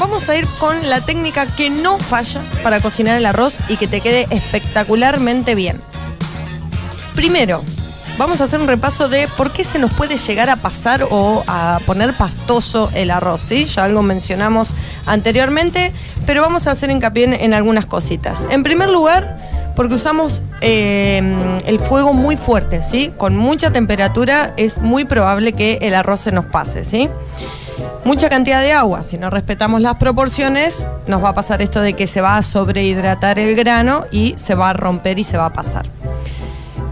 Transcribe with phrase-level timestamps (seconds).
[0.00, 3.86] vamos a ir con la técnica que no falla para cocinar el arroz y que
[3.86, 5.78] te quede espectacularmente bien.
[7.14, 7.62] Primero,
[8.16, 11.44] vamos a hacer un repaso de por qué se nos puede llegar a pasar o
[11.46, 13.66] a poner pastoso el arroz, ¿sí?
[13.66, 14.70] Ya algo mencionamos
[15.04, 15.92] anteriormente,
[16.24, 18.38] pero vamos a hacer hincapié en, algunas cositas.
[18.48, 19.38] En primer lugar,
[19.76, 23.12] porque usamos eh, el fuego muy fuerte, ¿sí?
[23.18, 27.10] Con mucha temperatura es muy probable que el arroz se nos pase, ¿sí?
[28.04, 31.94] Mucha cantidad de agua, si no respetamos las proporciones, nos va a pasar esto de
[31.94, 35.46] que se va a sobrehidratar el grano y se va a romper y se va
[35.46, 35.86] a pasar.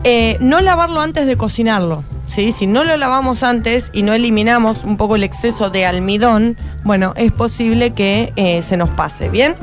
[0.05, 2.05] Eh, no lavarlo antes de cocinarlo.
[2.27, 2.53] ¿sí?
[2.53, 7.15] Si no lo lavamos antes y no eliminamos un poco el exceso de almidón, bueno,
[7.17, 9.57] es posible que eh, se nos pase, ¿bien?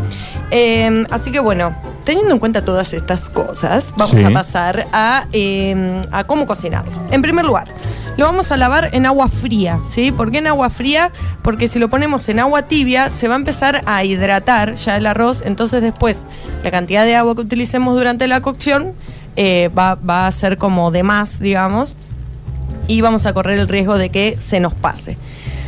[0.52, 5.26] Eh, así que bueno, teniendo en cuenta todas estas cosas, vamos a pasar a,
[6.12, 6.92] a cómo cocinarlo.
[7.12, 7.68] En primer lugar,
[8.18, 10.12] lo vamos a lavar en agua fría, ¿sí?
[10.12, 11.12] ¿Por qué en agua fría?
[11.42, 15.06] Porque si lo ponemos en agua tibia, se va a empezar a hidratar ya el
[15.06, 16.24] arroz, entonces después
[16.64, 18.94] la cantidad de agua que utilicemos durante la cocción
[19.36, 21.96] eh, va, a ser como de más, digamos,
[22.88, 25.18] y vamos a correr el riesgo de que se nos pase.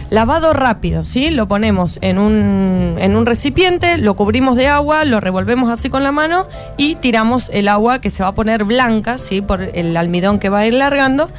[0.09, 1.31] Lavado rápido, ¿sí?
[1.31, 6.01] Lo ponemos en un, en un recipiente, lo cubrimos de agua, lo revolvemos así con
[6.01, 9.41] la mano y tiramos el agua que se va a poner blanca, ¿sí?
[9.41, 11.29] Por el almidón que va a ir largando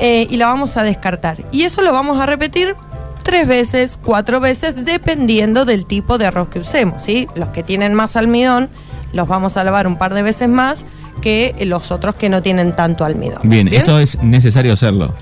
[0.00, 1.44] eh, y la vamos a descartar.
[1.52, 2.74] Y eso lo vamos a repetir
[3.22, 7.28] tres veces, cuatro veces, dependiendo del tipo de arroz que usemos, ¿sí?
[7.34, 8.68] Los que tienen más almidón
[9.12, 10.84] los vamos a lavar un par de veces más
[11.20, 13.42] que los otros que no tienen tanto almidón.
[13.44, 15.14] Bien, esto es necesario hacerlo.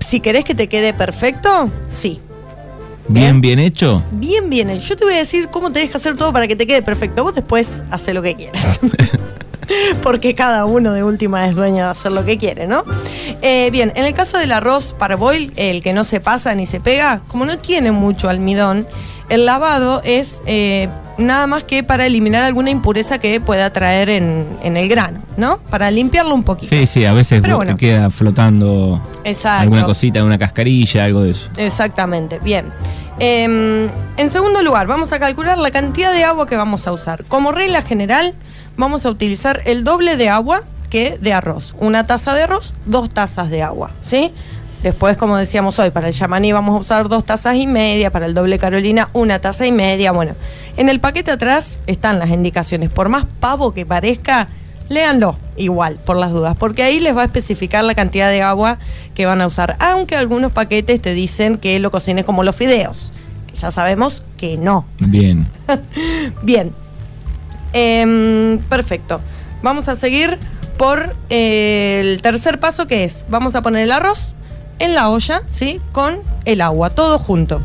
[0.00, 2.20] Si querés que te quede perfecto, sí.
[3.08, 4.02] ¿Bien, bien hecho?
[4.12, 4.88] Bien, bien hecho.
[4.88, 7.22] Yo te voy a decir cómo tenés que hacer todo para que te quede perfecto.
[7.22, 8.80] Vos después haces lo que quieras.
[10.02, 12.84] Porque cada uno de última es dueño de hacer lo que quiere, ¿no?
[13.42, 16.80] Eh, bien, en el caso del arroz parboil, el que no se pasa ni se
[16.80, 18.86] pega, como no tiene mucho almidón,
[19.28, 24.46] el lavado es eh, nada más que para eliminar alguna impureza que pueda traer en,
[24.62, 25.58] el grano, ¿no?
[25.70, 26.74] Para limpiarlo un poquito.
[26.74, 27.42] Sí, sí, a veces
[27.76, 29.00] queda flotando
[29.44, 31.48] alguna cosita, una cascarilla, algo de eso.
[31.56, 32.66] Exactamente, bien.
[33.18, 33.88] Em,
[34.18, 37.24] en segundo lugar, vamos a calcular la cantidad de agua que vamos a usar.
[37.24, 38.34] Como regla general,
[38.76, 41.74] vamos a utilizar el doble de agua que de arroz.
[41.78, 44.32] Una taza de arroz, dos tazas de agua, ¿sí?
[44.82, 48.26] Después, como decíamos hoy, para el yamaní vamos a usar dos tazas y media, para
[48.26, 50.12] el doble carolina una taza y media.
[50.12, 50.34] Bueno,
[50.76, 52.90] en el paquete atrás están las indicaciones.
[52.90, 54.48] Por más pavo que parezca,
[54.88, 58.78] léanlo igual, por las dudas, porque ahí les va a especificar la cantidad de agua
[59.14, 59.76] que van a usar.
[59.78, 63.12] Aunque algunos paquetes te dicen que lo cocines como los fideos,
[63.46, 64.84] que ya sabemos que no.
[64.98, 65.46] Bien.
[66.42, 66.72] Bien.
[67.72, 69.20] Em, perfecto.
[69.62, 70.38] Vamos a seguir
[70.76, 74.32] por eh, el tercer paso que es, vamos a poner el arroz
[74.78, 75.80] en la olla, ¿sí?
[75.92, 77.62] Con el agua, todo junto,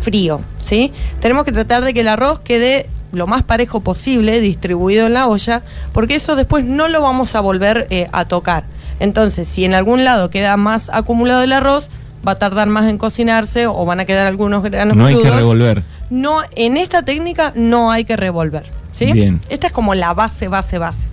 [0.00, 0.92] frío, ¿sí?
[1.20, 5.26] Tenemos que tratar de que el arroz quede lo más parejo posible distribuido en la
[5.26, 8.64] olla, porque eso después no lo vamos a volver eh, a tocar.
[9.00, 11.88] Entonces, si en algún lado queda más acumulado el arroz,
[12.26, 15.30] va a tardar más en cocinarse o van a quedar algunos granos No hay que
[15.30, 15.84] revolver.
[16.10, 19.12] No, en esta técnica no hay que revolver, ¿sí?
[19.12, 19.40] Bien.
[19.48, 21.06] Esta es como la base, base, base.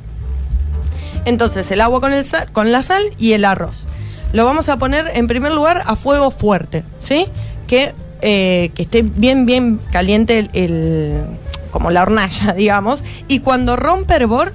[1.26, 3.88] Entonces, el agua con, el con la sal y el arroz
[4.36, 7.28] lo vamos a poner en primer lugar a fuego fuerte, ¿sí?
[7.68, 11.22] Que, eh, que esté bien, bien caliente el,
[11.76, 13.04] como la hornalla, digamos.
[13.28, 14.54] Y cuando rompe hervor,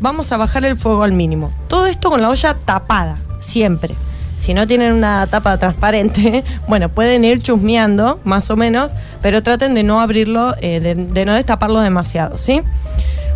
[0.00, 1.52] vamos a bajar el fuego al mínimo.
[1.68, 3.94] Todo esto con la olla tapada, siempre.
[4.38, 8.90] Si no tienen una tapa transparente, bueno, pueden ir chusmeando, más o menos,
[9.20, 12.62] pero traten de no abrirlo, eh, de, de no destaparlo demasiado, ¿sí?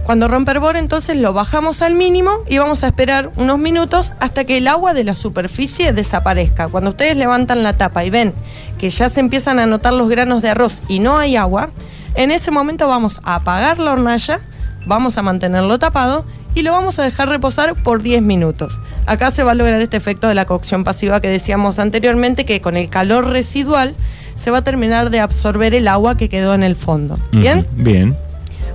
[0.05, 4.45] Cuando rompe hervor, entonces lo bajamos al mínimo y vamos a esperar unos minutos hasta
[4.45, 6.69] que el agua de la superficie desaparezca.
[6.69, 8.33] Cuando ustedes levantan la tapa y ven
[8.79, 11.69] que ya se empiezan a notar los granos de arroz y no hay agua,
[12.17, 14.41] en ese momento vamos a apagar la hornalla,
[14.87, 18.81] vamos a mantenerlo tapado y lo vamos a dejar reposar por 10 minutos.
[19.05, 22.61] Acá se va a lograr este efecto de la cocción pasiva que decíamos anteriormente, que
[22.61, 23.95] con el calor residual
[24.35, 27.19] se va a terminar de absorber el agua que quedó en el fondo.
[27.33, 27.67] ¿Bien?
[27.73, 28.17] bien.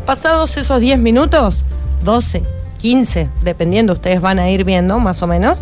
[0.05, 1.63] Pasados esos 10 minutos,
[2.03, 2.43] 12,
[2.77, 5.61] 15, dependiendo, ustedes van a ir viendo más o menos,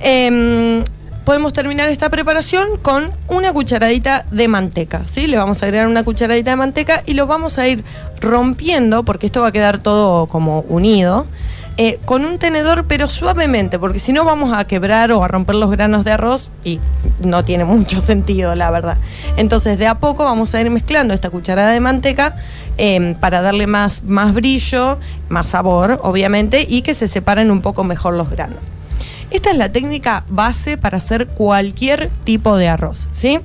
[0.00, 0.82] em,
[1.26, 5.02] podemos terminar esta preparación con una cucharadita de manteca.
[5.08, 5.26] ¿sí?
[5.26, 7.84] Le vamos a agregar una cucharadita de manteca y lo vamos a ir
[8.20, 11.26] rompiendo, porque esto va a quedar todo como unido.
[11.78, 15.56] Eh, con un tenedor, pero suavemente, porque si no vamos a quebrar o a romper
[15.56, 16.78] los granos de arroz y
[17.22, 18.96] no tiene mucho sentido, la verdad.
[19.36, 22.36] Entonces, de a poco vamos a ir mezclando esta cucharada de manteca
[22.78, 27.82] em, para darle más, más brillo, más sabor, obviamente, y que se separen un poco
[27.82, 28.60] mejor los granos.
[29.30, 33.40] Esta es la técnica base para hacer cualquier tipo de arroz, ¿sí?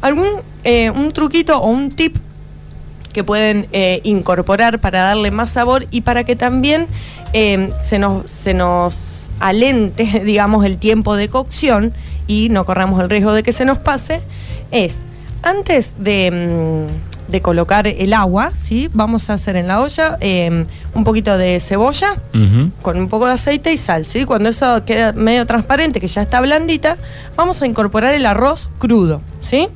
[0.00, 0.26] Algún
[0.64, 2.16] eh, un truquito o un tip
[3.12, 6.88] que pueden eh, incorporar para darle más sabor y para que también
[7.32, 11.92] eh, se, nos, se nos alente, digamos, el tiempo de cocción
[12.26, 14.20] y no corramos el riesgo de que se nos pase,
[14.70, 15.02] es
[15.42, 16.86] antes de,
[17.28, 18.88] mm, colocar el agua, ¿sí?
[18.92, 22.14] vamos a hacer en la olla em, un poquito de cebolla
[22.82, 24.06] con un poco de aceite y sal.
[24.06, 24.24] ¿sí?
[24.24, 26.96] Cuando eso queda medio transparente, que ya está blandita,
[27.36, 29.20] vamos a incorporar el arroz crudo.
[29.40, 29.68] ¿sí?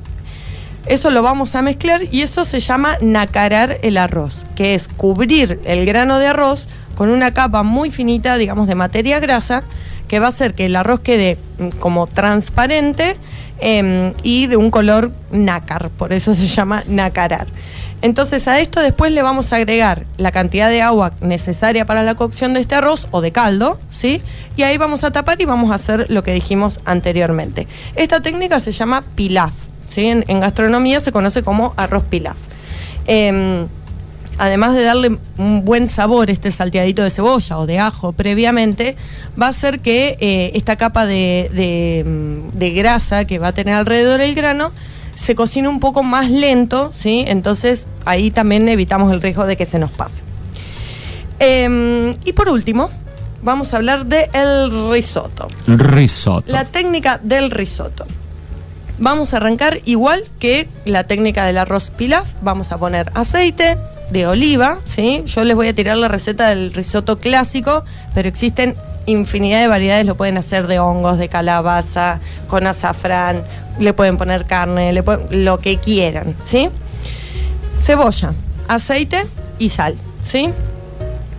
[0.85, 5.59] Eso lo vamos a mezclar y eso se llama nacarar el arroz, que es cubrir
[5.65, 9.63] el grano de arroz con una capa muy finita, digamos, de materia grasa,
[10.09, 13.15] que va a hacer que el arroz quede mm, como transparente
[13.59, 17.47] em, y de un color nácar, por eso se llama nacarar.
[18.01, 22.15] Entonces a esto después le vamos a agregar la cantidad de agua necesaria para la
[22.15, 24.21] cocción de este arroz o de caldo, ¿sí?
[24.55, 27.67] Y ahí vamos a tapar y vamos a hacer lo que dijimos anteriormente.
[27.95, 29.53] Esta técnica se llama pilaf,
[29.87, 30.07] ¿sí?
[30.07, 32.37] En, gastronomía se conoce como arroz pilaf.
[33.05, 33.67] Em,
[34.39, 38.95] además de darle un buen sabor, este salteadito de cebolla o de ajo previamente,
[39.39, 41.51] va a hacer que eh, esta capa de,
[42.53, 44.71] de, grasa que va a tener alrededor el grano
[45.15, 47.25] se cocine un poco más lento, ¿sí?
[47.27, 50.23] Entonces ahí también evitamos el riesgo de que se nos pase.
[51.39, 52.89] Em, y por último,
[53.41, 55.49] vamos a hablar del el risotto.
[55.67, 56.49] Risotto.
[56.49, 58.05] La técnica del risotto.
[58.97, 62.27] Vamos a arrancar igual que la técnica del arroz pilaf.
[62.41, 63.77] Vamos a poner aceite,
[64.11, 65.23] de oliva, ¿sí?
[65.25, 67.83] Yo les voy a tirar la receta del risotto clásico,
[68.13, 68.75] pero existen
[69.05, 73.43] infinidad de variedades, lo pueden hacer de hongos, de calabaza, con azafrán,
[73.79, 76.69] le pueden poner carne, le lo que quieran, ¿sí?
[77.81, 78.33] Cebolla,
[78.67, 79.25] aceite
[79.57, 80.49] y sal, ¿sí?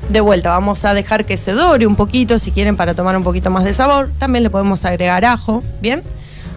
[0.08, 3.22] De vuelta, vamos a dejar que se dore un poquito, si quieren, para tomar un
[3.22, 4.10] poquito más de sabor.
[4.18, 6.02] También le podemos agregar ajo, ¿bien?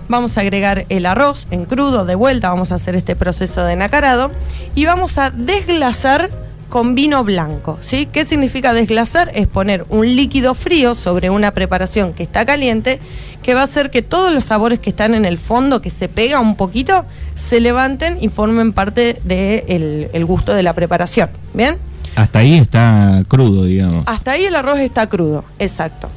[0.09, 3.75] Vamos a agregar el arroz en crudo, de vuelta vamos a hacer este proceso de
[3.75, 4.31] nacarado
[4.75, 6.29] y vamos a desglasar
[6.69, 7.77] con vino blanco.
[7.81, 8.07] ¿sí?
[8.11, 9.31] ¿Qué significa desglasar?
[9.35, 12.99] Es poner un líquido frío sobre una preparación que está caliente,
[13.43, 16.09] que va a hacer que todos los sabores que están en el fondo, que se
[16.09, 17.05] pega un poquito,
[17.35, 21.29] se levanten y formen parte del el gusto de la preparación.
[21.53, 21.77] ¿Bien?
[22.15, 24.03] Hasta ahí está crudo, digamos.
[24.07, 26.09] Hasta ahí el arroz está crudo, exacto.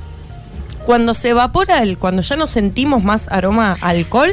[0.86, 4.28] Cuando se evapora, el, cuando ya no sentimos más aroma alcohol,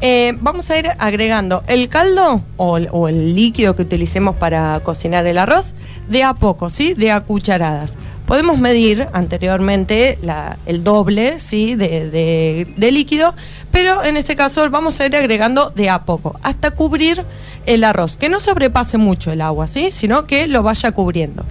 [0.00, 5.36] eh, vamos a ir agregando el caldo o, el líquido que utilicemos para cocinar el
[5.36, 5.74] arroz
[6.08, 6.94] de a poco, ¿sí?
[6.94, 7.96] De a cucharadas.
[8.26, 10.18] Podemos medir anteriormente
[10.64, 11.74] el doble ¿sí?
[11.74, 13.34] De, de, líquido,
[13.70, 17.24] pero en este caso vamos a ir agregando de a poco, hasta cubrir
[17.66, 18.16] el arroz.
[18.16, 19.90] Que no sobrepase mucho el agua, ¿sí?
[19.90, 21.44] sino que lo vaya cubriendo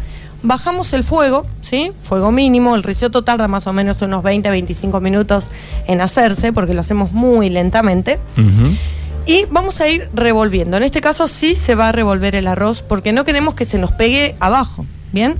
[0.47, 1.91] bajamos el fuego, ¿sí?
[2.01, 5.49] Fuego mínimo, el risotto tarda más o menos unos 20-25 minutos
[5.87, 8.19] en hacerse porque lo hacemos muy lentamente.
[9.25, 10.77] Y vamos a ir revolviendo.
[10.77, 13.77] En este caso sí se va a revolver el arroz porque no queremos que se
[13.77, 15.35] nos pegue abajo, ¿bien?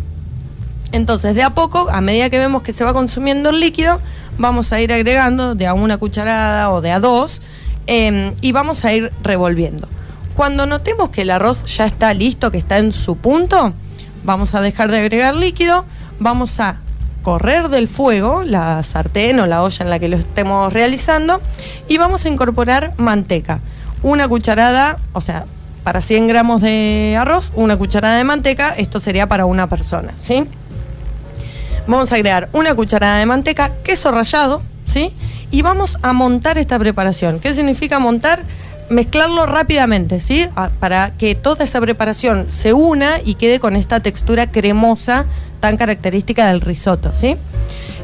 [0.92, 4.02] Entonces, de a poco, a medida que vemos que se va consumiendo el líquido,
[4.38, 7.42] vamos a ir agregando de a una cucharada o de a dos
[7.88, 9.88] em, y vamos a ir revolviendo.
[10.36, 13.74] Cuando notemos que el arroz ya está listo, que está en su punto,
[14.28, 15.86] vamos a dejar de agregar líquido,
[16.20, 16.76] vamos a
[17.24, 21.42] correr del fuego la sartén o la olla en la que lo estemos realizando
[21.88, 23.62] y vamos a incorporar manteca.
[24.04, 25.46] Una cucharada, o sea,
[25.84, 30.44] para 100 gramos de arroz, una cucharada de manteca, esto sería para una persona, ¿sí?
[31.88, 35.14] Vamos a agregar una cucharada de manteca, queso rallado, ¿sí?
[35.52, 37.40] Y vamos a montar esta preparación.
[37.40, 38.44] ¿Qué significa montar?
[38.90, 40.48] Mezclarlo rápidamente, ¿sí?
[40.80, 45.26] Para que toda esa preparación se una y quede con esta textura cremosa
[45.60, 47.36] tan característica del risotto, ¿sí?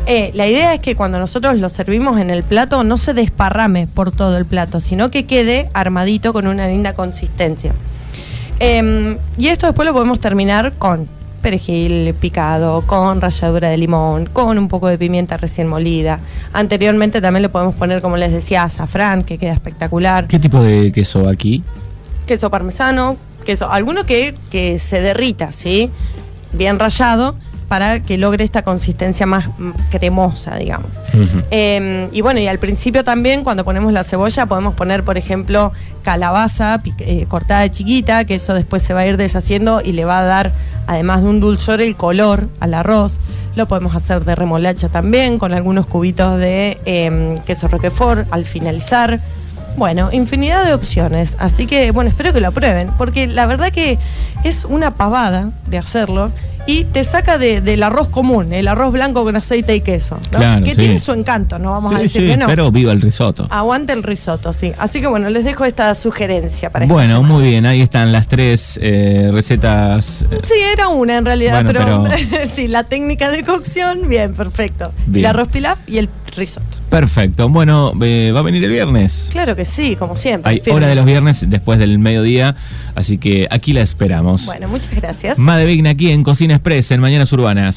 [0.06, 3.88] Eh, la idea es que cuando nosotros lo servimos en el plato no se desparrame
[3.88, 7.74] por todo el plato, sino que quede armadito con una linda consistencia.
[8.60, 11.08] Em, y esto después lo podemos terminar con
[11.44, 16.20] perejil picado, con ralladura de limón, con un poco de pimienta recién molida.
[16.54, 20.26] Anteriormente también le podemos poner, como les decía, azafrán, que queda espectacular.
[20.28, 21.64] ¿Qué tipo de queso aquí?
[22.26, 25.92] Queso parmesano, queso, alguno que, que se derrita, ¿sí?
[26.54, 27.36] Bien rallado
[27.74, 29.50] para que logre esta consistencia más
[29.90, 30.92] cremosa, digamos.
[31.50, 35.72] Em, y bueno, y al principio también cuando ponemos la cebolla podemos poner, por ejemplo,
[36.04, 40.06] calabaza eh, cortada de chiquita, que eso después se va a ir deshaciendo y le
[40.06, 40.52] va a dar,
[40.88, 43.20] además de un dulzor, el color al arroz.
[43.56, 49.20] Lo podemos hacer de remolacha también, con algunos cubitos de em, queso roquefort al finalizar.
[49.78, 51.36] Bueno, infinidad de opciones.
[51.40, 53.98] Así que, bueno, espero que lo prueben, porque la verdad que
[54.44, 56.32] es una pavada de hacerlo
[56.66, 60.20] y te saca del arroz común, el arroz blanco con aceite y queso.
[60.64, 62.48] que tiene su encanto, no vamos a decir que no.
[62.48, 63.48] Pero viva el risotto.
[63.50, 64.72] Aguante el risotto, sí.
[64.78, 68.80] Así que bueno, les dejo esta sugerencia para Bueno, muy bien, ahí están las tres
[68.82, 70.24] eh, recetas.
[70.32, 70.40] Eh.
[70.44, 72.06] Sí, era una en realidad, pero,
[72.50, 74.92] sí, la técnica de cocción, bien, perfecto.
[75.14, 76.78] El arroz pilaf y el risotto.
[76.90, 77.50] Perfecto.
[77.50, 79.28] Bueno, eh, ¿va a venir el viernes?
[79.32, 80.52] Claro que sí, como siempre.
[80.52, 82.56] Hay hora de los viernes después del mediodía,
[82.94, 84.46] así que aquí la esperamos.
[84.46, 85.38] Bueno, muchas gracias.
[85.66, 87.76] Vigna aquí en Cocina Express, en Mañanas Urbanas.